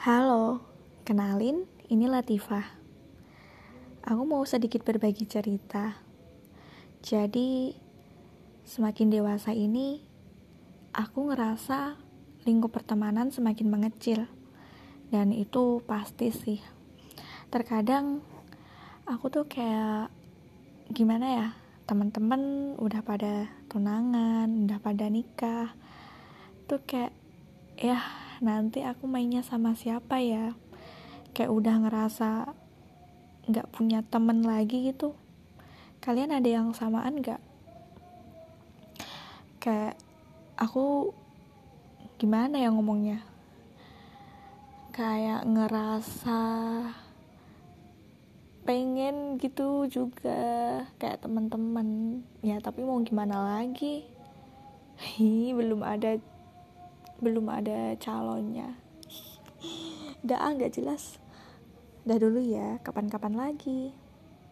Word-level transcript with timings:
Halo, 0.00 0.64
kenalin, 1.04 1.68
ini 1.92 2.08
Latifah. 2.08 2.64
Aku 4.00 4.24
mau 4.24 4.40
sedikit 4.48 4.80
berbagi 4.80 5.28
cerita. 5.28 6.00
Jadi, 7.04 7.76
semakin 8.64 9.12
dewasa 9.12 9.52
ini, 9.52 10.00
aku 10.96 11.28
ngerasa 11.28 12.00
lingkup 12.48 12.80
pertemanan 12.80 13.28
semakin 13.28 13.68
mengecil. 13.68 14.24
Dan 15.12 15.36
itu 15.36 15.84
pasti 15.84 16.32
sih. 16.32 16.64
Terkadang, 17.52 18.24
aku 19.04 19.28
tuh 19.28 19.44
kayak, 19.52 20.08
gimana 20.88 21.26
ya, 21.28 21.48
teman-teman 21.84 22.72
udah 22.80 23.04
pada 23.04 23.52
tunangan, 23.68 24.48
udah 24.64 24.80
pada 24.80 25.12
nikah. 25.12 25.76
Tuh 26.64 26.80
kayak, 26.88 27.12
ya 27.76 28.29
nanti 28.40 28.80
aku 28.80 29.04
mainnya 29.04 29.44
sama 29.44 29.76
siapa 29.76 30.16
ya? 30.24 30.56
Kayak 31.36 31.52
udah 31.52 31.74
ngerasa 31.84 32.28
nggak 33.44 33.68
punya 33.68 34.00
temen 34.00 34.40
lagi 34.40 34.88
gitu. 34.88 35.12
Kalian 36.00 36.32
ada 36.32 36.48
yang 36.48 36.72
samaan 36.72 37.20
nggak? 37.20 37.40
Kayak 39.60 40.00
aku 40.56 41.12
gimana 42.16 42.56
ya 42.56 42.72
ngomongnya? 42.72 43.20
Kayak 44.96 45.44
ngerasa 45.44 46.40
pengen 48.64 49.36
gitu 49.36 49.88
juga 49.88 50.84
kayak 51.00 51.24
teman-teman 51.24 52.20
ya 52.40 52.56
tapi 52.64 52.84
mau 52.84 53.00
gimana 53.04 53.60
lagi? 53.60 54.08
Hi 55.00 55.52
belum 55.52 55.84
ada 55.84 56.16
belum 57.20 57.46
ada 57.52 57.94
calonnya. 58.00 58.80
Udah 60.24 60.38
ah 60.40 60.52
nggak 60.56 60.76
jelas. 60.76 61.20
Udah 62.08 62.16
dulu 62.16 62.40
ya 62.40 62.80
kapan-kapan 62.80 63.36
lagi 63.36 63.92